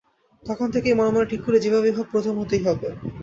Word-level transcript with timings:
তখন 0.43 0.67
থেকেই 0.71 0.97
মনে 0.97 1.11
মনে 1.11 1.29
ঠিক 1.31 1.41
করি, 1.43 1.57
যেভাবেই 1.59 1.95
হোক 1.97 2.07
প্রথম 2.13 2.33
হতেই 2.39 2.63
হবে। 2.67 2.87